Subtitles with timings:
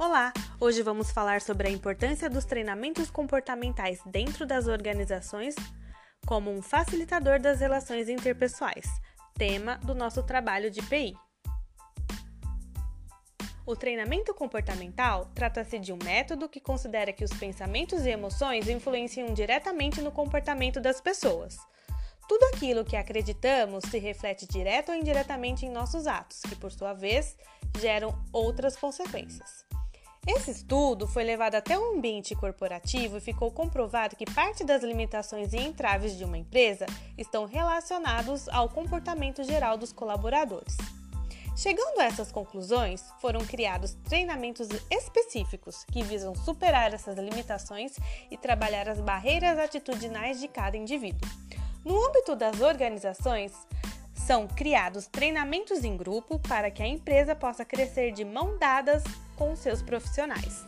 [0.00, 0.32] Olá!
[0.60, 5.56] Hoje vamos falar sobre a importância dos treinamentos comportamentais dentro das organizações
[6.24, 8.86] como um facilitador das relações interpessoais,
[9.34, 11.16] tema do nosso trabalho de PI.
[13.66, 19.34] O treinamento comportamental trata-se de um método que considera que os pensamentos e emoções influenciam
[19.34, 21.58] diretamente no comportamento das pessoas.
[22.28, 26.94] Tudo aquilo que acreditamos se reflete direto ou indiretamente em nossos atos, que por sua
[26.94, 27.36] vez
[27.80, 29.67] geram outras consequências.
[30.28, 35.54] Esse estudo foi levado até o ambiente corporativo e ficou comprovado que parte das limitações
[35.54, 36.84] e entraves de uma empresa
[37.16, 40.76] estão relacionados ao comportamento geral dos colaboradores.
[41.56, 47.96] Chegando a essas conclusões, foram criados treinamentos específicos que visam superar essas limitações
[48.30, 51.26] e trabalhar as barreiras atitudinais de cada indivíduo.
[51.82, 53.52] No âmbito das organizações,
[54.28, 59.02] são criados treinamentos em grupo para que a empresa possa crescer de mão dadas
[59.34, 60.66] com seus profissionais.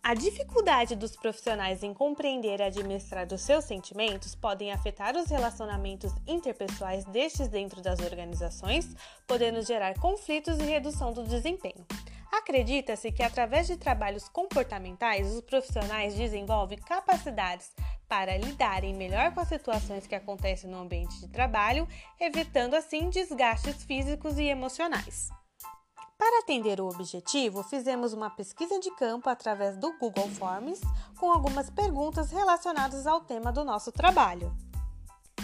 [0.00, 6.12] A dificuldade dos profissionais em compreender e administrar os seus sentimentos podem afetar os relacionamentos
[6.24, 8.94] interpessoais destes dentro das organizações,
[9.26, 11.84] podendo gerar conflitos e redução do desempenho.
[12.30, 17.72] Acredita-se que através de trabalhos comportamentais, os profissionais desenvolvem capacidades
[18.06, 21.88] para lidarem melhor com as situações que acontecem no ambiente de trabalho,
[22.20, 25.28] evitando assim desgastes físicos e emocionais.
[26.18, 30.80] Para atender o objetivo, fizemos uma pesquisa de campo através do Google Forms
[31.18, 34.54] com algumas perguntas relacionadas ao tema do nosso trabalho.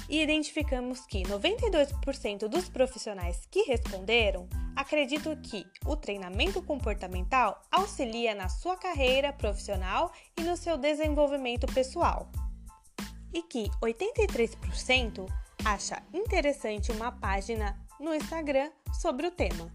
[0.08, 8.48] E identificamos que 92% dos profissionais que responderam acreditam que o treinamento comportamental auxilia na
[8.48, 12.30] sua carreira profissional e no seu desenvolvimento pessoal
[13.32, 15.26] e que 83%
[15.64, 19.70] acha interessante uma página no Instagram sobre o tema.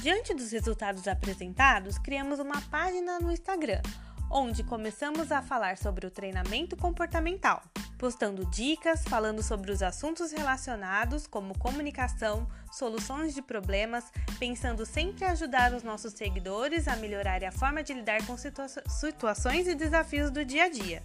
[0.00, 3.82] Diante dos resultados apresentados, criamos uma página no Instagram,
[4.30, 7.62] onde começamos a falar sobre o treinamento comportamental,
[7.98, 14.04] postando dicas, falando sobre os assuntos relacionados, como comunicação, soluções de problemas,
[14.38, 18.68] pensando sempre em ajudar os nossos seguidores a melhorar a forma de lidar com situa
[18.68, 21.02] situações e desafios do dia a dia.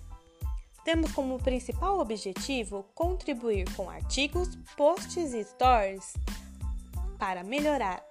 [0.84, 6.13] Temos como principal objetivo contribuir com artigos, posts e stories
[7.19, 8.03] para melhorar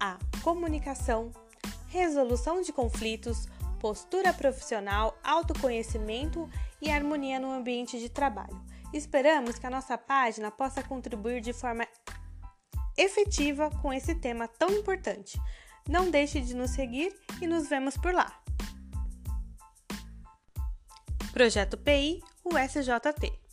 [0.00, 1.30] a comunicação,
[1.86, 3.46] resolução de conflitos,
[3.80, 6.50] postura profissional, autoconhecimento
[6.80, 8.60] e harmonia no ambiente de trabalho.
[8.92, 11.86] Esperamos que a nossa página possa contribuir de forma
[12.96, 15.40] efetiva com esse tema tão importante.
[15.88, 18.40] Não deixe de nos seguir e nos vemos por lá.
[21.32, 23.45] Projeto PI, USJT.